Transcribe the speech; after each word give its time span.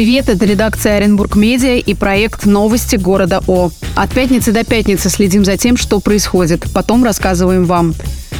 Привет, 0.00 0.30
это 0.30 0.46
редакция 0.46 0.96
Оренбург 0.96 1.36
Медиа 1.36 1.76
и 1.76 1.92
проект 1.92 2.46
«Новости 2.46 2.96
города 2.96 3.42
О». 3.46 3.70
От 3.94 4.10
пятницы 4.12 4.50
до 4.50 4.64
пятницы 4.64 5.10
следим 5.10 5.44
за 5.44 5.58
тем, 5.58 5.76
что 5.76 6.00
происходит. 6.00 6.64
Потом 6.72 7.04
рассказываем 7.04 7.66
вам. 7.66 7.94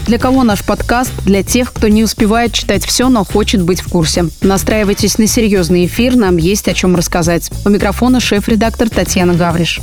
Для 0.06 0.16
кого 0.16 0.42
наш 0.42 0.64
подкаст? 0.64 1.12
Для 1.26 1.42
тех, 1.42 1.70
кто 1.74 1.88
не 1.88 2.02
успевает 2.02 2.54
читать 2.54 2.86
все, 2.86 3.10
но 3.10 3.26
хочет 3.26 3.60
быть 3.60 3.82
в 3.82 3.90
курсе. 3.90 4.30
Настраивайтесь 4.40 5.18
на 5.18 5.26
серьезный 5.26 5.84
эфир, 5.84 6.16
нам 6.16 6.38
есть 6.38 6.66
о 6.66 6.72
чем 6.72 6.96
рассказать. 6.96 7.50
У 7.66 7.68
микрофона 7.68 8.20
шеф-редактор 8.20 8.88
Татьяна 8.88 9.34
Гавриш. 9.34 9.80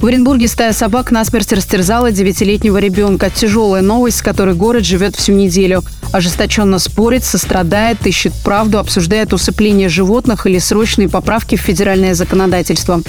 В 0.00 0.06
Оренбурге 0.06 0.48
стая 0.48 0.72
собак 0.72 1.10
насмерть 1.10 1.52
растерзала 1.52 2.10
девятилетнего 2.10 2.78
ребенка. 2.78 3.28
Тяжелая 3.28 3.82
новость, 3.82 4.16
с 4.16 4.22
которой 4.22 4.54
город 4.54 4.86
живет 4.86 5.14
всю 5.14 5.32
неделю 5.32 5.84
ожесточенно 6.12 6.78
спорит, 6.78 7.24
сострадает, 7.24 8.06
ищет 8.06 8.32
правду, 8.44 8.78
обсуждает 8.78 9.32
усыпление 9.32 9.88
животных 9.88 10.46
или 10.46 10.58
срочные 10.58 11.08
поправки 11.08 11.56
в 11.56 11.60
федеральное 11.60 12.14
законодательство. 12.14 13.02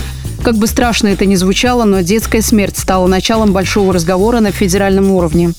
Как 0.44 0.56
бы 0.56 0.68
страшно 0.68 1.08
это 1.08 1.26
ни 1.26 1.36
звучало, 1.36 1.84
но 1.84 2.02
детская 2.02 2.42
смерть 2.42 2.78
стала 2.78 3.08
началом 3.08 3.54
большого 3.54 3.94
разговора 3.94 4.40
на 4.40 4.52
федеральном 4.52 5.12
уровне. 5.12 5.54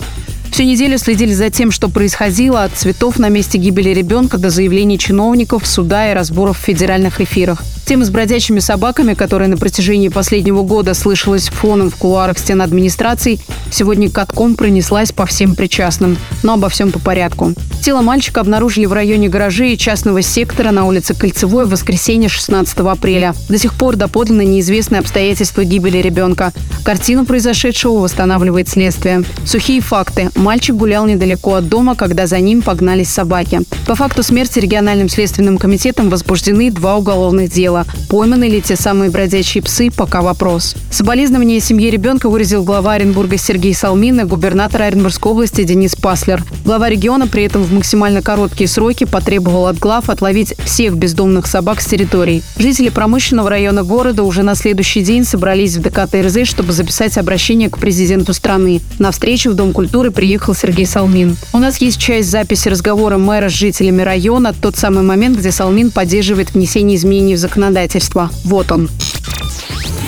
Всю 0.51 0.63
неделю 0.63 0.99
следили 0.99 1.33
за 1.33 1.51
тем, 1.51 1.73
что 1.73 1.89
происходило, 1.89 2.63
от 2.63 2.73
цветов 2.75 3.19
на 3.19 3.29
месте 3.29 3.59
гибели 3.59 3.91
ребенка 3.91 4.39
до 4.39 4.51
заявлений 4.51 4.99
чиновников, 4.99 5.67
суда 5.67 6.11
и 6.11 6.15
разборов 6.15 6.59
в 6.59 6.63
федеральных 6.63 7.21
эфирах. 7.21 7.63
Тема 7.85 8.07
с 8.07 8.11
бродячими 8.11 8.61
собаками, 8.61 9.13
которая 9.13 9.47
на 9.49 9.59
протяжении 9.59 10.09
последнего 10.09 10.63
года 10.63 10.95
слышалась 10.95 11.49
фоном 11.49 11.91
в 11.91 11.97
кулуарах 11.97 12.39
стен 12.39 12.63
администрации, 12.63 13.39
сегодня 13.71 14.11
катком 14.11 14.55
пронеслась 14.55 15.13
по 15.13 15.27
всем 15.27 15.55
причастным. 15.55 16.17
Но 16.43 16.55
обо 16.55 16.71
всем 16.71 16.93
по 16.93 16.99
порядку. 16.99 17.53
Тело 17.83 18.01
мальчика 18.01 18.41
обнаружили 18.41 18.87
в 18.87 18.95
районе 18.95 19.29
гаражей 19.29 19.77
частного 19.77 20.23
сектора 20.23 20.71
на 20.71 20.87
улице 20.87 21.15
Кольцевой 21.15 21.67
в 21.67 21.71
воскресенье 21.71 22.31
16 22.31 22.79
апреля. 22.79 23.35
До 23.51 23.59
сих 23.59 23.75
пор 23.75 23.97
доподлинно 23.97 24.43
неизвестны 24.43 24.97
обстоятельства 24.97 25.65
гибели 25.65 25.99
ребенка. 25.99 26.53
Картину 26.85 27.27
произошедшего 27.27 27.99
восстанавливает 27.99 28.71
следствие. 28.71 29.25
Сухие 29.45 29.83
факты. 29.83 30.31
Мальчик 30.35 30.75
гулял 30.75 31.07
недалеко 31.07 31.57
от 31.57 31.69
дома, 31.69 31.95
когда 31.95 32.27
за 32.27 32.41
ним 32.41 32.63
погнались 32.63 33.11
собаки. 33.11 33.61
По 33.87 33.95
факту 33.95 34.23
смерти 34.23 34.59
региональным 34.59 35.11
следственным 35.11 35.59
комитетом 35.59 36.09
возбуждены 36.09 36.71
два 36.71 36.97
уголовных 36.97 37.51
дела 37.51 37.74
дела. 37.75 37.87
Пойманы 38.09 38.45
ли 38.45 38.63
те 38.63 38.77
самые 38.77 39.11
бродячие 39.11 39.63
псы, 39.63 39.91
пока 39.91 40.23
вопрос. 40.23 40.75
Соболезнования 40.91 41.61
семье 41.61 41.91
ребенка 41.91 42.29
выразил 42.29 42.63
глава 42.63 42.93
Оренбурга 42.93 43.37
Сергей 43.37 43.75
Салмин 43.75 44.21
и 44.21 44.25
губернатор 44.25 44.83
Оренбургской 44.83 45.33
области 45.33 45.65
Денис 45.65 45.97
Паслер. 45.97 46.45
Глава 46.65 46.89
региона 46.89 47.27
при 47.27 47.45
этом 47.45 47.63
в 47.63 47.73
максимально 47.73 48.23
короткие 48.23 48.69
сроки 48.69 49.05
потребовал 49.05 49.67
от 49.67 49.79
глав 49.79 50.09
отловить 50.09 50.55
всех 50.65 50.97
бездомных 50.97 51.47
собак 51.47 51.81
с 51.81 51.87
территорий. 51.87 52.43
Жители 52.57 52.91
промышленного 52.91 53.51
района 53.51 53.83
города 53.83 54.23
уже 54.23 54.43
на 54.43 54.55
следующий 54.55 55.03
день 55.03 55.25
собрались 55.25 55.77
в 55.77 55.83
ДКТРЗ, 55.83 56.47
чтобы 56.49 56.73
записать 56.73 57.19
обращение 57.19 57.69
к 57.71 57.79
президенту 57.79 58.33
страны. 58.33 58.81
На 58.99 59.11
встречу 59.11 59.51
в 59.51 59.55
Дом 59.55 59.73
культуры 59.73 60.11
приехал 60.11 60.55
Сергей 60.55 60.87
Салмин. 60.87 61.37
У 61.53 61.59
нас 61.59 61.79
есть 61.79 61.99
часть 61.99 62.31
записи 62.31 62.69
разговора 62.69 63.19
мэра 63.19 63.49
с 63.49 63.53
жителями 63.53 64.03
района, 64.03 64.55
тот 64.59 64.77
самый 64.77 65.03
момент, 65.03 65.39
где 65.39 65.51
Салмин 65.51 65.91
поддерживает 65.91 66.55
внесение 66.55 66.97
изменений 66.97 67.35
в 67.35 67.39
законодательство 67.39 67.64
законодательства. 67.65 68.31
Вот 68.45 68.71
он. 68.71 68.91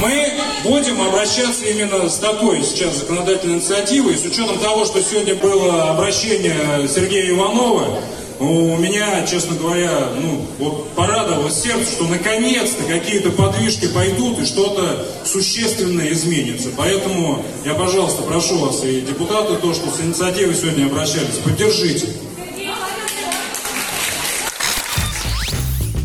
Мы 0.03 0.33
будем 0.63 1.01
обращаться 1.01 1.65
именно 1.65 2.09
с 2.09 2.17
такой 2.19 2.63
сейчас 2.63 2.99
законодательной 2.99 3.57
инициативой, 3.57 4.17
с 4.17 4.25
учетом 4.25 4.59
того, 4.59 4.85
что 4.85 5.03
сегодня 5.03 5.35
было 5.35 5.91
обращение 5.91 6.87
Сергея 6.87 7.31
Иванова, 7.31 7.99
у 8.39 8.77
меня, 8.77 9.27
честно 9.27 9.57
говоря, 9.57 10.11
ну, 10.21 10.43
вот 10.59 10.91
порадовалось 10.91 11.55
сердце, 11.55 11.93
что 11.93 12.05
наконец-то 12.05 12.85
какие-то 12.85 13.31
подвижки 13.31 13.89
пойдут 13.89 14.39
и 14.39 14.45
что-то 14.45 15.07
существенное 15.25 16.13
изменится. 16.13 16.69
Поэтому 16.77 17.43
я, 17.65 17.73
пожалуйста, 17.73 18.23
прошу 18.25 18.59
вас 18.59 18.85
и 18.85 19.01
депутаты, 19.01 19.55
то, 19.55 19.73
что 19.73 19.89
с 19.91 20.03
инициативой 20.03 20.55
сегодня 20.55 20.85
обращались, 20.85 21.39
поддержите. 21.43 22.09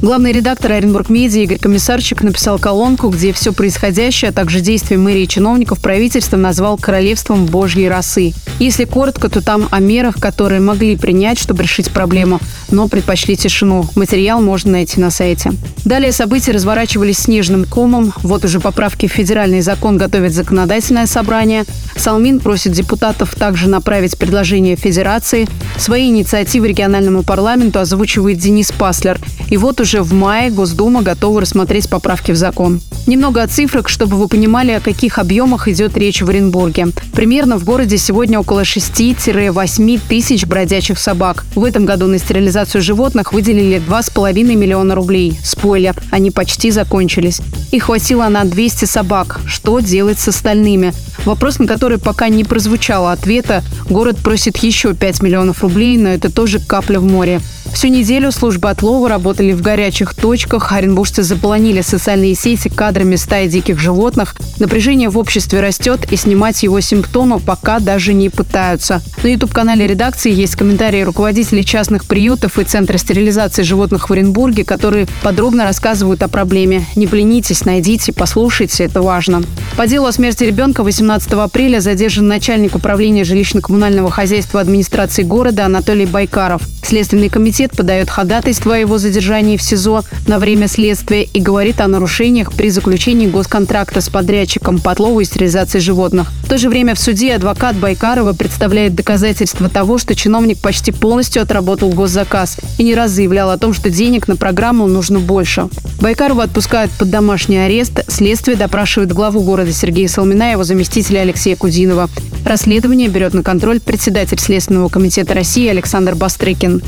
Главный 0.01 0.31
редактор 0.31 0.71
Оренбург 0.71 1.09
Медиа 1.09 1.43
Игорь 1.43 1.59
Комиссарчик 1.59 2.23
написал 2.23 2.57
колонку, 2.57 3.09
где 3.09 3.31
все 3.33 3.53
происходящее, 3.53 4.29
а 4.29 4.33
также 4.33 4.59
действия 4.59 4.97
мэрии 4.97 5.23
и 5.23 5.27
чиновников 5.27 5.79
правительства 5.79 6.37
назвал 6.37 6.79
королевством 6.79 7.45
Божьей 7.45 7.87
росы. 7.87 8.33
Если 8.61 8.85
коротко, 8.85 9.27
то 9.27 9.41
там 9.41 9.67
о 9.71 9.79
мерах, 9.79 10.19
которые 10.19 10.61
могли 10.61 10.95
принять, 10.95 11.39
чтобы 11.39 11.63
решить 11.63 11.89
проблему, 11.89 12.39
но 12.69 12.87
предпочли 12.87 13.35
тишину. 13.35 13.87
Материал 13.95 14.39
можно 14.39 14.73
найти 14.73 14.99
на 14.99 15.09
сайте. 15.09 15.51
Далее 15.83 16.11
события 16.11 16.51
разворачивались 16.51 17.17
снежным 17.17 17.65
комом. 17.65 18.13
Вот 18.21 18.45
уже 18.45 18.59
поправки 18.59 19.07
в 19.07 19.11
федеральный 19.11 19.61
закон 19.61 19.97
готовит 19.97 20.33
законодательное 20.33 21.07
собрание. 21.07 21.65
Салмин 21.95 22.39
просит 22.39 22.73
депутатов 22.73 23.33
также 23.33 23.67
направить 23.67 24.15
предложение 24.15 24.75
Федерации. 24.75 25.47
Свои 25.77 26.09
инициативы 26.09 26.67
региональному 26.67 27.23
парламенту 27.23 27.79
озвучивает 27.79 28.37
Денис 28.37 28.71
Паслер. 28.71 29.19
И 29.49 29.57
вот 29.57 29.81
уже 29.81 30.03
в 30.03 30.13
мае 30.13 30.51
Госдума 30.51 31.01
готова 31.01 31.41
рассмотреть 31.41 31.89
поправки 31.89 32.31
в 32.31 32.35
закон. 32.35 32.79
Немного 33.07 33.41
о 33.41 33.47
цифрах, 33.47 33.89
чтобы 33.89 34.17
вы 34.17 34.27
понимали, 34.27 34.71
о 34.71 34.79
каких 34.79 35.17
объемах 35.17 35.67
идет 35.67 35.97
речь 35.97 36.21
в 36.21 36.29
Оренбурге. 36.29 36.89
Примерно 37.13 37.57
в 37.57 37.63
городе 37.63 37.97
сегодня 37.97 38.39
около 38.39 38.50
6-8 38.59 40.01
тысяч 40.07 40.45
бродячих 40.45 40.99
собак. 40.99 41.45
В 41.55 41.63
этом 41.63 41.85
году 41.85 42.07
на 42.07 42.17
стерилизацию 42.17 42.81
животных 42.81 43.33
выделили 43.33 43.77
2,5 43.77 44.43
миллиона 44.55 44.95
рублей. 44.95 45.39
Спойлер, 45.43 45.95
они 46.11 46.31
почти 46.31 46.71
закончились. 46.71 47.41
И 47.71 47.79
хватило 47.79 48.27
на 48.27 48.43
200 48.43 48.85
собак. 48.85 49.39
Что 49.45 49.79
делать 49.79 50.19
с 50.19 50.27
остальными? 50.27 50.93
Вопрос, 51.25 51.59
на 51.59 51.67
который 51.67 51.99
пока 51.99 52.29
не 52.29 52.43
прозвучало 52.43 53.11
ответа. 53.11 53.63
Город 53.89 54.17
просит 54.17 54.57
еще 54.57 54.93
5 54.93 55.21
миллионов 55.21 55.61
рублей, 55.61 55.97
но 55.97 56.09
это 56.09 56.31
тоже 56.31 56.59
капля 56.59 56.99
в 56.99 57.03
море. 57.03 57.41
Всю 57.73 57.87
неделю 57.87 58.31
службы 58.31 58.69
отлова 58.69 59.09
работали 59.09 59.53
в 59.53 59.61
горячих 59.61 60.13
точках. 60.13 60.71
Оренбуржцы 60.71 61.23
заполонили 61.23 61.81
социальные 61.81 62.35
сети 62.35 62.67
кадрами 62.67 63.15
стаи 63.15 63.47
диких 63.47 63.79
животных. 63.79 64.35
Напряжение 64.59 65.09
в 65.09 65.17
обществе 65.17 65.61
растет, 65.61 66.11
и 66.11 66.15
снимать 66.15 66.61
его 66.63 66.79
симптомы 66.81 67.39
пока 67.39 67.79
даже 67.79 68.13
не 68.13 68.29
пытаются. 68.29 69.01
На 69.23 69.29
YouTube-канале 69.29 69.87
редакции 69.87 70.31
есть 70.31 70.55
комментарии 70.55 71.01
руководителей 71.01 71.65
частных 71.65 72.05
приютов 72.05 72.59
и 72.59 72.63
Центра 72.65 72.97
стерилизации 72.97 73.63
животных 73.63 74.09
в 74.09 74.13
Оренбурге, 74.13 74.63
которые 74.63 75.07
подробно 75.23 75.63
рассказывают 75.63 76.21
о 76.23 76.27
проблеме. 76.27 76.85
Не 76.95 77.07
пленитесь, 77.07 77.65
найдите, 77.65 78.13
послушайте, 78.13 78.83
это 78.83 79.01
важно. 79.01 79.41
По 79.77 79.87
делу 79.87 80.07
о 80.07 80.11
смерти 80.11 80.43
ребенка 80.43 80.83
18 80.83 81.31
апреля 81.33 81.79
задержан 81.79 82.27
начальник 82.27 82.75
управления 82.75 83.23
жилищно-коммунального 83.23 84.11
хозяйства 84.11 84.59
администрации 84.59 85.23
города 85.23 85.65
Анатолий 85.65 86.05
Байкаров. 86.05 86.61
Следственный 86.83 87.29
комитет 87.29 87.60
подает 87.67 88.09
ходатайство 88.09 88.75
о 88.75 88.77
его 88.77 88.97
задержании 88.97 89.57
в 89.57 89.61
СИЗО 89.61 90.03
на 90.27 90.39
время 90.39 90.67
следствия 90.67 91.23
и 91.23 91.39
говорит 91.39 91.81
о 91.81 91.87
нарушениях 91.87 92.53
при 92.53 92.69
заключении 92.69 93.27
госконтракта 93.27 94.01
с 94.01 94.09
подрядчиком 94.09 94.79
по 94.79 94.91
отлову 94.91 95.19
и 95.19 95.25
стерилизации 95.25 95.79
животных. 95.79 96.31
В 96.43 96.49
то 96.49 96.57
же 96.57 96.69
время 96.69 96.95
в 96.95 96.99
суде 96.99 97.35
адвокат 97.35 97.75
Байкарова 97.75 98.33
представляет 98.33 98.95
доказательства 98.95 99.69
того, 99.69 99.97
что 99.97 100.15
чиновник 100.15 100.59
почти 100.59 100.91
полностью 100.91 101.41
отработал 101.41 101.89
госзаказ 101.89 102.57
и 102.77 102.83
не 102.83 102.95
раз 102.95 103.11
заявлял 103.11 103.51
о 103.51 103.57
том, 103.57 103.73
что 103.73 103.89
денег 103.89 104.27
на 104.27 104.35
программу 104.35 104.87
нужно 104.87 105.19
больше. 105.19 105.69
Байкарова 106.01 106.43
отпускают 106.43 106.91
под 106.91 107.09
домашний 107.09 107.57
арест. 107.57 108.03
Следствие 108.07 108.57
допрашивает 108.57 109.13
главу 109.13 109.41
города 109.41 109.71
Сергея 109.71 110.07
Салмина 110.07 110.49
и 110.49 110.51
его 110.53 110.63
заместителя 110.63 111.19
Алексея 111.19 111.55
Кудинова. 111.55 112.09
Расследование 112.45 113.07
берет 113.07 113.33
на 113.33 113.43
контроль 113.43 113.79
председатель 113.79 114.39
Следственного 114.39 114.89
комитета 114.89 115.33
России 115.33 115.67
Александр 115.67 116.15
Бастрыкин. 116.15 116.81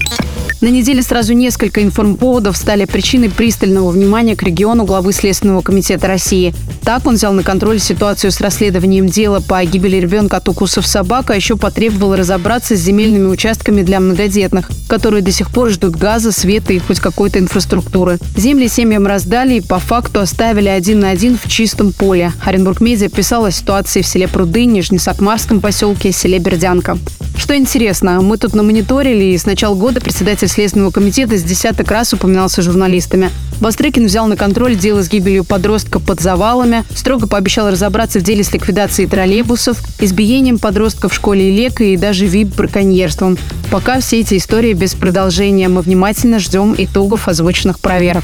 На 0.63 0.69
неделе 0.69 1.01
сразу 1.01 1.33
несколько 1.33 1.83
информповодов 1.83 2.55
стали 2.55 2.85
причиной 2.85 3.29
пристального 3.29 3.91
внимания 3.91 4.33
к 4.33 4.43
региону 4.43 4.85
главы 4.85 5.11
Следственного 5.11 5.61
комитета 5.61 6.07
России. 6.07 6.55
Так 6.85 7.05
он 7.05 7.15
взял 7.15 7.33
на 7.33 7.43
контроль 7.43 7.79
ситуацию 7.79 8.31
с 8.31 8.39
расследованием 8.39 9.07
дела 9.07 9.41
по 9.41 9.61
гибели 9.65 9.97
ребенка 9.97 10.37
от 10.37 10.47
укусов 10.47 10.87
собак, 10.87 11.31
а 11.31 11.35
еще 11.35 11.57
потребовал 11.57 12.15
разобраться 12.15 12.77
с 12.77 12.79
земельными 12.79 13.25
участками 13.25 13.81
для 13.81 13.99
многодетных, 13.99 14.71
которые 14.87 15.21
до 15.21 15.33
сих 15.33 15.51
пор 15.51 15.69
ждут 15.69 15.97
газа, 15.97 16.31
света 16.31 16.71
и 16.71 16.79
хоть 16.79 17.01
какой-то 17.01 17.39
инфраструктуры. 17.39 18.17
Земли 18.37 18.69
семьям 18.69 19.05
раздали 19.05 19.55
и 19.55 19.61
по 19.61 19.79
факту 19.79 20.21
оставили 20.21 20.69
один 20.69 21.01
на 21.01 21.09
один 21.09 21.37
в 21.37 21.49
чистом 21.49 21.91
поле. 21.91 22.31
Оренбург 22.41 22.79
Медиа 22.79 23.09
писала 23.09 23.49
о 23.49 23.51
ситуации 23.51 24.01
в 24.01 24.07
селе 24.07 24.29
Пруды, 24.29 24.63
Нижнесакмарском 24.63 25.59
поселке, 25.59 26.13
селе 26.13 26.39
Бердянка. 26.39 26.97
Что 27.37 27.57
интересно, 27.57 28.21
мы 28.21 28.37
тут 28.37 28.53
намониторили, 28.53 29.25
и 29.25 29.37
с 29.37 29.45
начала 29.45 29.75
года 29.75 29.99
председатель 29.99 30.47
Следственного 30.47 30.91
комитета 30.91 31.37
с 31.37 31.43
десяток 31.43 31.91
раз 31.91 32.13
упоминался 32.13 32.61
журналистами. 32.61 33.31
Бастрыкин 33.59 34.05
взял 34.05 34.27
на 34.27 34.35
контроль 34.35 34.75
дело 34.75 35.03
с 35.03 35.09
гибелью 35.09 35.43
подростка 35.43 35.99
под 35.99 36.19
завалами, 36.19 36.83
строго 36.95 37.27
пообещал 37.27 37.69
разобраться 37.69 38.19
в 38.19 38.23
деле 38.23 38.43
с 38.43 38.51
ликвидацией 38.51 39.07
троллейбусов, 39.07 39.77
избиением 39.99 40.59
подростка 40.59 41.09
в 41.09 41.13
школе 41.13 41.49
Лека 41.49 41.83
и 41.83 41.97
даже 41.97 42.25
вип-браконьерством. 42.25 43.37
Пока 43.71 43.99
все 43.99 44.19
эти 44.19 44.37
истории 44.37 44.73
без 44.73 44.93
продолжения. 44.93 45.67
Мы 45.67 45.81
внимательно 45.81 46.39
ждем 46.39 46.75
итогов 46.77 47.27
озвученных 47.27 47.79
проверок. 47.79 48.23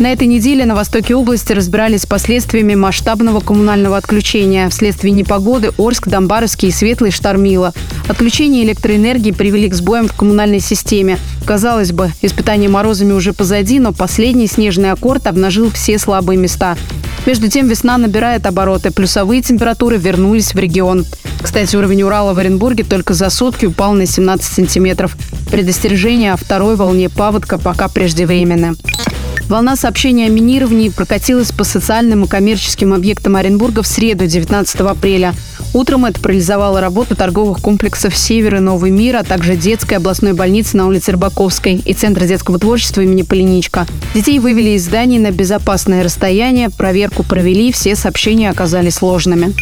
На 0.00 0.12
этой 0.12 0.26
неделе 0.26 0.66
на 0.66 0.74
востоке 0.74 1.14
области 1.14 1.52
разбирались 1.52 2.02
с 2.02 2.06
последствиями 2.06 2.74
масштабного 2.74 3.38
коммунального 3.38 3.96
отключения. 3.96 4.68
Вследствие 4.68 5.12
непогоды 5.12 5.70
Орск, 5.78 6.08
Донбаровский 6.08 6.70
и 6.70 6.72
Светлый 6.72 7.12
штормило. 7.12 7.72
Отключение 8.08 8.64
электроэнергии 8.64 9.30
привели 9.30 9.68
к 9.68 9.74
сбоям 9.74 10.08
в 10.08 10.12
коммунальной 10.12 10.58
системе. 10.58 11.18
Казалось 11.46 11.92
бы, 11.92 12.10
испытание 12.22 12.68
морозами 12.68 13.12
уже 13.12 13.32
позади, 13.32 13.78
но 13.78 13.92
последний 13.92 14.48
снежный 14.48 14.90
аккорд 14.90 15.28
обнажил 15.28 15.70
все 15.70 15.96
слабые 16.00 16.38
места. 16.38 16.76
Между 17.24 17.48
тем 17.48 17.68
весна 17.68 17.96
набирает 17.96 18.46
обороты, 18.46 18.90
плюсовые 18.90 19.42
температуры 19.42 19.96
вернулись 19.96 20.54
в 20.54 20.58
регион. 20.58 21.06
Кстати, 21.40 21.76
уровень 21.76 22.02
Урала 22.02 22.34
в 22.34 22.38
Оренбурге 22.40 22.82
только 22.82 23.14
за 23.14 23.30
сутки 23.30 23.66
упал 23.66 23.92
на 23.92 24.06
17 24.06 24.44
сантиметров. 24.44 25.16
Предостережение 25.52 26.32
о 26.32 26.36
второй 26.36 26.74
волне 26.74 27.08
паводка 27.08 27.58
пока 27.58 27.86
преждевременно. 27.86 28.74
Волна 29.48 29.76
сообщений 29.76 30.26
о 30.26 30.30
минировании 30.30 30.88
прокатилась 30.88 31.52
по 31.52 31.64
социальным 31.64 32.24
и 32.24 32.28
коммерческим 32.28 32.94
объектам 32.94 33.36
Оренбурга 33.36 33.82
в 33.82 33.86
среду, 33.86 34.26
19 34.26 34.80
апреля. 34.80 35.34
Утром 35.74 36.04
это 36.04 36.20
парализовало 36.20 36.80
работу 36.80 37.16
торговых 37.16 37.58
комплексов 37.58 38.16
«Север» 38.16 38.54
и 38.54 38.58
«Новый 38.60 38.92
мир», 38.92 39.16
а 39.16 39.24
также 39.24 39.56
детской 39.56 39.94
областной 39.94 40.32
больницы 40.32 40.76
на 40.76 40.86
улице 40.86 41.10
Рыбаковской 41.10 41.82
и 41.84 41.94
Центра 41.94 42.26
детского 42.26 42.60
творчества 42.60 43.00
имени 43.00 43.22
Полиничка. 43.22 43.84
Детей 44.14 44.38
вывели 44.38 44.70
из 44.70 44.84
зданий 44.84 45.18
на 45.18 45.32
безопасное 45.32 46.04
расстояние, 46.04 46.70
проверку 46.70 47.24
провели, 47.24 47.72
все 47.72 47.96
сообщения 47.96 48.50
оказались 48.50 48.94
сложными. 48.94 49.52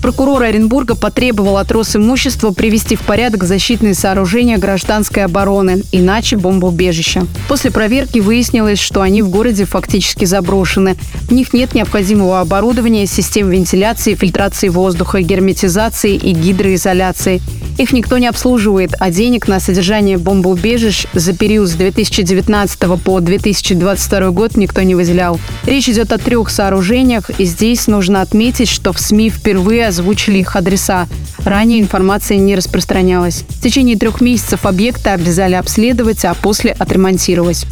Прокурор 0.00 0.44
Оренбурга 0.44 0.94
потребовал 0.94 1.56
от 1.56 1.72
Росимущества 1.72 2.52
привести 2.52 2.94
в 2.94 3.00
порядок 3.00 3.42
защитные 3.42 3.94
сооружения 3.94 4.56
гражданской 4.56 5.24
обороны, 5.24 5.82
иначе 5.90 6.36
бомбоубежища. 6.36 7.26
После 7.48 7.72
проверки 7.72 8.20
выяснилось, 8.20 8.78
что 8.78 9.02
они 9.02 9.22
в 9.22 9.28
городе 9.28 9.64
фактически 9.64 10.24
заброшены. 10.24 10.96
В 11.22 11.32
них 11.32 11.52
нет 11.52 11.74
необходимого 11.74 12.40
оборудования, 12.40 13.06
систем 13.06 13.50
вентиляции, 13.50 14.14
фильтрации 14.14 14.68
воздуха, 14.68 15.20
герметизации 15.48 16.14
и 16.14 16.32
гидроизоляции. 16.32 17.40
Их 17.78 17.92
никто 17.92 18.18
не 18.18 18.26
обслуживает, 18.26 18.90
а 18.98 19.10
денег 19.10 19.48
на 19.48 19.60
содержание 19.60 20.18
бомбоубежищ 20.18 21.06
за 21.14 21.32
период 21.32 21.68
с 21.68 21.72
2019 21.72 22.78
по 23.02 23.20
2022 23.20 24.30
год 24.30 24.56
никто 24.56 24.82
не 24.82 24.94
выделял. 24.94 25.40
Речь 25.64 25.88
идет 25.88 26.12
о 26.12 26.18
трех 26.18 26.50
сооружениях, 26.50 27.30
и 27.38 27.44
здесь 27.44 27.86
нужно 27.86 28.20
отметить, 28.20 28.68
что 28.68 28.92
в 28.92 29.00
СМИ 29.00 29.30
впервые 29.30 29.86
озвучили 29.86 30.38
их 30.38 30.54
адреса. 30.56 31.06
Ранее 31.44 31.80
информация 31.80 32.36
не 32.36 32.54
распространялась. 32.56 33.44
В 33.48 33.62
течение 33.62 33.96
трех 33.96 34.20
месяцев 34.20 34.66
объекты 34.66 35.10
обязали 35.10 35.54
обследовать, 35.54 36.24
а 36.24 36.34
после 36.34 36.72
отремонтировать. 36.72 37.64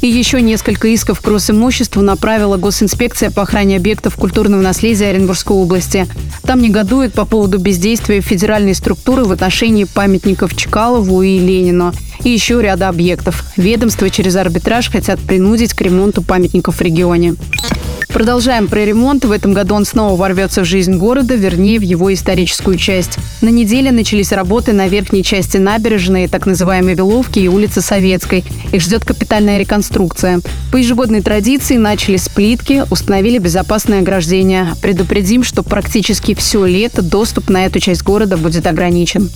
И 0.00 0.06
еще 0.06 0.42
несколько 0.42 0.88
исков 0.88 1.20
к 1.20 1.26
Росимуществу 1.28 2.02
направила 2.02 2.56
Госинспекция 2.56 3.30
по 3.30 3.42
охране 3.42 3.76
объектов 3.76 4.16
культурного 4.16 4.60
наследия 4.60 5.06
Оренбургской 5.06 5.56
области. 5.56 6.06
Там 6.42 6.60
негодуют 6.60 7.14
по 7.14 7.24
поводу 7.24 7.58
бездействия 7.58 8.20
федеральной 8.20 8.74
структуры 8.74 9.24
в 9.24 9.32
отношении 9.32 9.84
памятников 9.84 10.54
Чкалову 10.54 11.22
и 11.22 11.38
Ленину 11.38 11.92
и 12.22 12.30
еще 12.30 12.60
ряда 12.62 12.88
объектов. 12.88 13.44
Ведомства 13.56 14.10
через 14.10 14.36
арбитраж 14.36 14.90
хотят 14.90 15.20
принудить 15.20 15.74
к 15.74 15.80
ремонту 15.80 16.22
памятников 16.22 16.76
в 16.76 16.80
регионе. 16.80 17.34
Продолжаем 18.14 18.68
про 18.68 18.84
ремонт. 18.84 19.24
В 19.24 19.32
этом 19.32 19.54
году 19.54 19.74
он 19.74 19.84
снова 19.84 20.16
ворвется 20.16 20.60
в 20.60 20.64
жизнь 20.64 20.98
города, 20.98 21.34
вернее, 21.34 21.80
в 21.80 21.82
его 21.82 22.14
историческую 22.14 22.76
часть. 22.76 23.18
На 23.40 23.48
неделе 23.48 23.90
начались 23.90 24.30
работы 24.30 24.72
на 24.72 24.86
верхней 24.86 25.24
части 25.24 25.56
набережной, 25.56 26.28
так 26.28 26.46
называемой 26.46 26.94
Виловки 26.94 27.40
и 27.40 27.48
улицы 27.48 27.80
Советской. 27.80 28.44
Их 28.70 28.80
ждет 28.82 29.04
капитальная 29.04 29.58
реконструкция. 29.58 30.40
По 30.70 30.76
ежегодной 30.76 31.22
традиции 31.22 31.76
начали 31.76 32.16
с 32.16 32.28
плитки, 32.28 32.84
установили 32.88 33.38
безопасное 33.38 33.98
ограждение. 33.98 34.68
Предупредим, 34.80 35.42
что 35.42 35.64
практически 35.64 36.36
все 36.36 36.64
лето 36.66 37.02
доступ 37.02 37.50
на 37.50 37.66
эту 37.66 37.80
часть 37.80 38.04
города 38.04 38.36
будет 38.36 38.68
ограничен. 38.68 39.28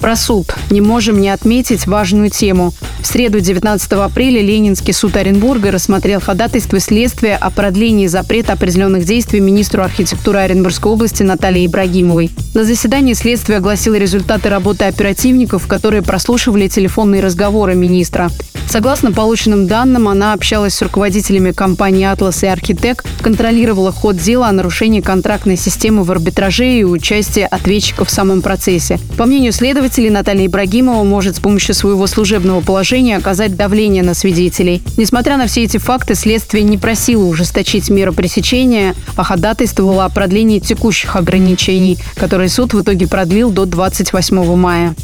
Про 0.00 0.16
суд. 0.16 0.54
Не 0.70 0.80
можем 0.80 1.20
не 1.20 1.28
отметить 1.30 1.86
важную 2.02 2.30
тему. 2.30 2.74
В 3.00 3.06
среду 3.06 3.38
19 3.38 3.92
апреля 3.92 4.42
Ленинский 4.42 4.92
суд 4.92 5.16
Оренбурга 5.16 5.70
рассмотрел 5.70 6.20
ходатайство 6.20 6.80
следствия 6.80 7.36
о 7.36 7.48
продлении 7.50 8.08
запрета 8.08 8.54
определенных 8.54 9.04
действий 9.04 9.38
министру 9.38 9.84
архитектуры 9.84 10.40
Оренбургской 10.40 10.90
области 10.90 11.22
Натальи 11.22 11.64
Ибрагимовой. 11.64 12.32
На 12.54 12.64
заседании 12.64 13.12
следствие 13.12 13.58
огласило 13.58 13.94
результаты 13.94 14.48
работы 14.48 14.86
оперативников, 14.86 15.68
которые 15.68 16.02
прослушивали 16.02 16.66
телефонные 16.66 17.22
разговоры 17.22 17.76
министра. 17.76 18.32
Согласно 18.72 19.12
полученным 19.12 19.66
данным, 19.66 20.08
она 20.08 20.32
общалась 20.32 20.76
с 20.76 20.80
руководителями 20.80 21.52
компании 21.52 22.06
«Атлас» 22.06 22.42
и 22.42 22.46
«Архитек», 22.46 23.04
контролировала 23.20 23.92
ход 23.92 24.16
дела 24.16 24.48
о 24.48 24.52
нарушении 24.52 25.02
контрактной 25.02 25.58
системы 25.58 26.04
в 26.04 26.10
арбитраже 26.10 26.78
и 26.78 26.82
участии 26.82 27.42
ответчиков 27.42 28.08
в 28.08 28.10
самом 28.10 28.40
процессе. 28.40 28.98
По 29.18 29.26
мнению 29.26 29.52
следователей, 29.52 30.08
Наталья 30.08 30.46
Ибрагимова 30.46 31.04
может 31.04 31.36
с 31.36 31.38
помощью 31.38 31.74
своего 31.74 32.06
служебного 32.06 32.62
положения 32.62 33.18
оказать 33.18 33.56
давление 33.56 34.02
на 34.02 34.14
свидетелей. 34.14 34.82
Несмотря 34.96 35.36
на 35.36 35.48
все 35.48 35.64
эти 35.64 35.76
факты, 35.76 36.14
следствие 36.14 36.64
не 36.64 36.78
просило 36.78 37.26
ужесточить 37.26 37.90
меру 37.90 38.14
пресечения, 38.14 38.94
а 39.16 39.22
ходатайствовало 39.22 40.06
о 40.06 40.08
продлении 40.08 40.60
текущих 40.60 41.14
ограничений, 41.16 41.98
которые 42.14 42.48
суд 42.48 42.72
в 42.72 42.80
итоге 42.80 43.06
продлил 43.06 43.50
до 43.50 43.66
28 43.66 44.56
мая. 44.56 44.94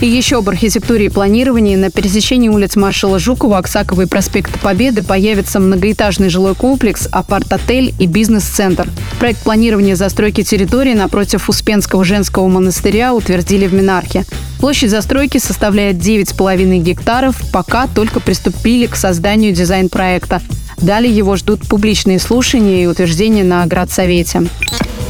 И 0.00 0.06
еще 0.06 0.38
об 0.38 0.48
архитектуре 0.48 1.06
и 1.06 1.08
планировании. 1.08 1.74
На 1.74 1.90
пересечении 1.90 2.48
улиц 2.48 2.76
маршала 2.78 3.18
Жукова, 3.18 3.58
Аксакова 3.58 4.02
и 4.02 4.06
проспекта 4.06 4.58
Победы 4.58 5.02
появится 5.02 5.60
многоэтажный 5.60 6.28
жилой 6.28 6.54
комплекс, 6.54 7.08
апарт-отель 7.10 7.94
и 7.98 8.06
бизнес-центр. 8.06 8.88
Проект 9.18 9.42
планирования 9.42 9.96
застройки 9.96 10.42
территории 10.42 10.94
напротив 10.94 11.48
Успенского 11.48 12.04
женского 12.04 12.48
монастыря 12.48 13.14
утвердили 13.14 13.66
в 13.66 13.74
Минархе. 13.74 14.24
Площадь 14.60 14.90
застройки 14.90 15.38
составляет 15.38 15.96
9,5 15.96 16.78
гектаров, 16.78 17.36
пока 17.52 17.86
только 17.86 18.20
приступили 18.20 18.86
к 18.86 18.96
созданию 18.96 19.52
дизайн-проекта. 19.52 20.40
Далее 20.78 21.14
его 21.14 21.36
ждут 21.36 21.68
публичные 21.68 22.18
слушания 22.18 22.84
и 22.84 22.86
утверждения 22.86 23.44
на 23.44 23.66
Градсовете. 23.66 24.48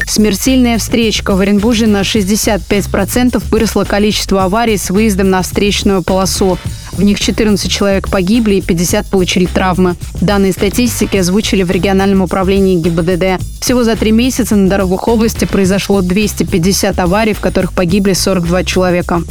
Смертельная 0.08 0.78
встречка. 0.78 1.36
В 1.36 1.40
Оренбурге 1.40 1.86
на 1.86 2.00
65% 2.00 3.42
выросло 3.50 3.84
количество 3.84 4.44
аварий 4.44 4.78
с 4.78 4.88
выездом 4.88 5.28
на 5.28 5.42
встречную 5.42 6.02
полосу. 6.02 6.58
В 6.98 7.04
них 7.04 7.20
14 7.20 7.70
человек 7.70 8.08
погибли 8.08 8.56
и 8.56 8.60
50 8.60 9.06
получили 9.06 9.46
травмы. 9.46 9.94
Данные 10.20 10.52
статистики 10.52 11.16
озвучили 11.16 11.62
в 11.62 11.70
региональном 11.70 12.22
управлении 12.22 12.74
ГИБДД. 12.74 13.40
Всего 13.60 13.84
за 13.84 13.94
три 13.94 14.10
месяца 14.10 14.56
на 14.56 14.68
дорогах 14.68 15.06
области 15.06 15.44
произошло 15.44 16.02
250 16.02 16.98
аварий, 16.98 17.34
в 17.34 17.40
которых 17.40 17.72
погибли 17.72 18.14
42 18.14 18.64
человека. 18.64 19.22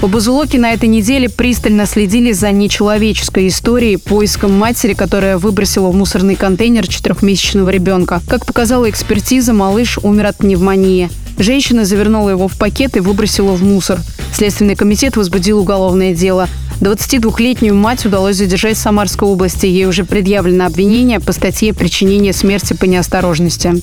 В 0.00 0.08
Бузулоке 0.08 0.58
на 0.58 0.72
этой 0.72 0.88
неделе 0.88 1.28
пристально 1.28 1.86
следили 1.86 2.32
за 2.32 2.50
нечеловеческой 2.50 3.46
историей, 3.46 3.96
поиском 3.96 4.52
матери, 4.58 4.94
которая 4.94 5.38
выбросила 5.38 5.90
в 5.90 5.94
мусорный 5.94 6.34
контейнер 6.34 6.88
четырехмесячного 6.88 7.70
ребенка. 7.70 8.20
Как 8.26 8.44
показала 8.44 8.90
экспертиза, 8.90 9.52
малыш 9.52 9.98
умер 10.02 10.26
от 10.26 10.38
пневмонии. 10.38 11.10
Женщина 11.38 11.84
завернула 11.84 12.30
его 12.30 12.48
в 12.48 12.58
пакет 12.58 12.96
и 12.96 13.00
выбросила 13.00 13.52
в 13.52 13.62
мусор. 13.62 14.00
Следственный 14.32 14.74
комитет 14.74 15.16
возбудил 15.16 15.60
уголовное 15.60 16.12
дело. 16.12 16.48
22-летнюю 16.80 17.74
мать 17.74 18.06
удалось 18.06 18.36
задержать 18.36 18.76
в 18.76 18.80
Самарской 18.80 19.28
области. 19.28 19.66
Ей 19.66 19.86
уже 19.86 20.04
предъявлено 20.04 20.66
обвинение 20.66 21.18
по 21.18 21.32
статье 21.32 21.74
«Причинение 21.74 22.32
смерти 22.32 22.74
по 22.74 22.84
неосторожности». 22.84 23.82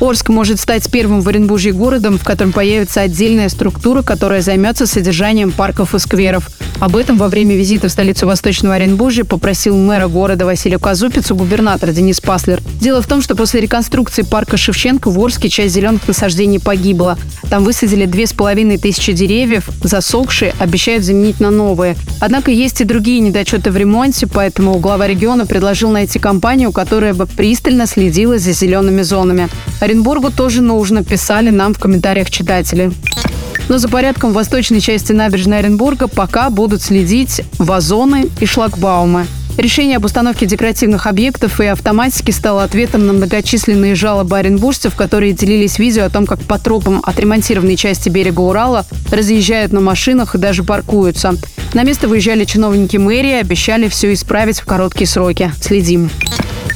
Орск 0.00 0.28
может 0.28 0.58
стать 0.58 0.90
первым 0.90 1.20
в 1.20 1.28
Оренбурге 1.28 1.72
городом, 1.72 2.18
в 2.18 2.24
котором 2.24 2.52
появится 2.52 3.00
отдельная 3.00 3.48
структура, 3.48 4.02
которая 4.02 4.42
займется 4.42 4.86
содержанием 4.86 5.52
парков 5.52 5.94
и 5.94 5.98
скверов. 6.00 6.50
Об 6.84 6.96
этом 6.96 7.16
во 7.16 7.28
время 7.28 7.56
визита 7.56 7.88
в 7.88 7.90
столицу 7.90 8.26
Восточного 8.26 8.74
Оренбуржья 8.74 9.24
попросил 9.24 9.74
мэра 9.74 10.06
города 10.06 10.44
Василия 10.44 10.78
Казупицу 10.78 11.34
губернатор 11.34 11.92
Денис 11.92 12.20
Паслер. 12.20 12.60
Дело 12.78 13.00
в 13.00 13.06
том, 13.06 13.22
что 13.22 13.34
после 13.34 13.62
реконструкции 13.62 14.20
парка 14.20 14.58
Шевченко 14.58 15.10
в 15.10 15.18
Орске 15.18 15.48
часть 15.48 15.74
зеленых 15.74 16.06
насаждений 16.06 16.60
погибла. 16.60 17.16
Там 17.48 17.64
высадили 17.64 18.04
две 18.04 18.26
с 18.26 18.34
половиной 18.34 18.76
тысячи 18.76 19.14
деревьев, 19.14 19.70
засохшие, 19.82 20.54
обещают 20.58 21.04
заменить 21.04 21.40
на 21.40 21.50
новые. 21.50 21.96
Однако 22.20 22.50
есть 22.50 22.82
и 22.82 22.84
другие 22.84 23.20
недочеты 23.20 23.70
в 23.70 23.78
ремонте, 23.78 24.26
поэтому 24.26 24.78
глава 24.78 25.06
региона 25.06 25.46
предложил 25.46 25.90
найти 25.90 26.18
компанию, 26.18 26.70
которая 26.70 27.14
бы 27.14 27.24
пристально 27.24 27.86
следила 27.86 28.36
за 28.36 28.52
зелеными 28.52 29.00
зонами. 29.00 29.48
Оренбургу 29.80 30.30
тоже 30.30 30.60
нужно, 30.60 31.02
писали 31.02 31.48
нам 31.48 31.72
в 31.72 31.78
комментариях 31.78 32.30
читатели. 32.30 32.92
Но 33.68 33.78
за 33.78 33.88
порядком 33.88 34.30
в 34.30 34.34
восточной 34.34 34.80
части 34.80 35.12
набережной 35.12 35.60
Оренбурга 35.60 36.06
пока 36.06 36.50
будут 36.74 36.82
следить 36.82 37.40
вазоны 37.58 38.28
и 38.40 38.46
шлагбаумы. 38.46 39.28
Решение 39.56 39.98
об 39.98 40.04
установке 40.06 40.44
декоративных 40.44 41.06
объектов 41.06 41.60
и 41.60 41.66
автоматики 41.66 42.32
стало 42.32 42.64
ответом 42.64 43.06
на 43.06 43.12
многочисленные 43.12 43.94
жалобы 43.94 44.36
оренбуржцев, 44.36 44.96
которые 44.96 45.34
делились 45.34 45.78
видео 45.78 46.06
о 46.06 46.10
том, 46.10 46.26
как 46.26 46.40
по 46.40 46.58
тропам 46.58 47.00
отремонтированной 47.04 47.76
части 47.76 48.08
берега 48.08 48.40
Урала 48.40 48.84
разъезжают 49.12 49.72
на 49.72 49.80
машинах 49.80 50.34
и 50.34 50.38
даже 50.38 50.64
паркуются. 50.64 51.36
На 51.74 51.82
место 51.82 52.06
выезжали 52.06 52.44
чиновники 52.44 52.96
мэрии, 52.96 53.32
обещали 53.32 53.88
все 53.88 54.12
исправить 54.12 54.60
в 54.60 54.64
короткие 54.64 55.08
сроки. 55.08 55.52
Следим. 55.60 56.08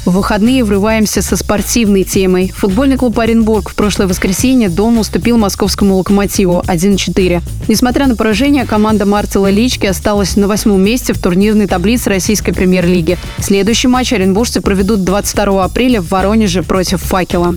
В 0.05 0.11
выходные 0.11 0.65
врываемся 0.65 1.23
со 1.23 1.37
спортивной 1.37 2.03
темой. 2.03 2.53
Футбольный 2.57 2.97
клуб 2.97 3.17
Оренбург 3.21 3.71
в 3.71 3.77
прошлое 3.77 4.09
воскресенье 4.09 4.69
дома 4.69 5.03
уступил 5.03 5.39
московскому 5.39 5.97
«Локомотиву» 5.97 6.65
1-4. 6.67 7.43
Несмотря 7.69 8.09
на 8.09 8.17
поражение, 8.17 8.65
команда 8.65 9.07
Мартела 9.07 9.51
Лички 9.51 9.87
осталась 9.87 10.35
на 10.35 10.49
восьмом 10.49 10.83
месте 10.83 11.13
в 11.13 11.21
турнирной 11.21 11.69
таблице 11.69 12.11
российской 12.11 12.51
премьер-лиги. 12.51 13.19
Следующий 13.39 13.87
матч 13.87 14.13
оренбуржцы 14.13 14.61
проведут 14.61 15.05
22 15.05 15.65
апреля 15.65 16.01
в 16.01 16.09
Воронеже 16.09 16.65
против 16.65 17.03
«Факела». 17.03 17.55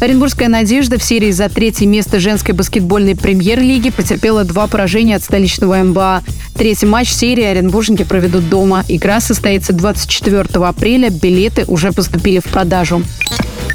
Оренбургская 0.00 0.48
«Надежда» 0.48 0.98
в 0.98 1.04
серии 1.04 1.30
за 1.30 1.48
третье 1.48 1.86
место 1.86 2.20
женской 2.20 2.54
баскетбольной 2.54 3.16
премьер-лиги 3.16 3.90
потерпела 3.90 4.44
два 4.44 4.66
поражения 4.66 5.16
от 5.16 5.22
столичного 5.22 5.76
МБА. 5.82 6.22
Третий 6.54 6.86
матч 6.86 7.08
серии 7.08 7.44
оренбуржники 7.44 8.04
проведут 8.04 8.48
дома. 8.48 8.84
Игра 8.88 9.20
состоится 9.20 9.72
24 9.72 10.42
апреля. 10.66 11.10
Билеты 11.10 11.64
уже 11.66 11.92
поступили 11.92 12.40
в 12.40 12.44
продажу. 12.44 13.02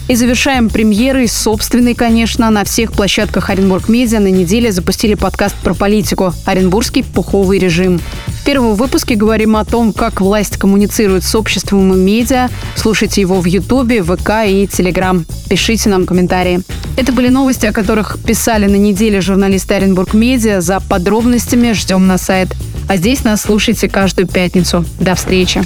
И 0.09 0.15
завершаем 0.15 0.71
премьерой, 0.71 1.27
собственной, 1.27 1.93
конечно, 1.93 2.49
на 2.49 2.63
всех 2.63 2.93
площадках 2.93 3.51
Оренбург 3.51 3.89
Медиа 3.89 4.19
на 4.19 4.31
неделе 4.31 4.71
запустили 4.71 5.13
подкаст 5.13 5.53
про 5.63 5.75
политику 5.75 6.33
«Оренбургский 6.45 7.03
пуховый 7.03 7.59
режим». 7.59 8.01
В 8.25 8.43
первом 8.43 8.73
выпуске 8.73 9.13
говорим 9.13 9.55
о 9.55 9.65
том, 9.65 9.93
как 9.93 10.19
власть 10.19 10.57
коммуницирует 10.57 11.23
с 11.23 11.35
обществом 11.35 11.93
и 11.93 11.95
медиа. 11.95 12.49
Слушайте 12.75 13.21
его 13.21 13.39
в 13.39 13.45
Ютубе, 13.45 14.01
ВК 14.01 14.31
и 14.47 14.65
Телеграм. 14.65 15.27
Пишите 15.47 15.89
нам 15.89 16.07
комментарии. 16.07 16.61
Это 16.97 17.11
были 17.11 17.29
новости, 17.29 17.67
о 17.67 17.71
которых 17.71 18.17
писали 18.25 18.65
на 18.65 18.77
неделе 18.77 19.21
журналисты 19.21 19.75
Оренбург 19.75 20.15
Медиа. 20.15 20.61
За 20.61 20.79
подробностями 20.79 21.73
ждем 21.73 22.07
на 22.07 22.17
сайт. 22.17 22.49
А 22.87 22.97
здесь 22.97 23.23
нас 23.23 23.41
слушайте 23.41 23.87
каждую 23.87 24.27
пятницу. 24.27 24.83
До 24.99 25.13
встречи. 25.13 25.61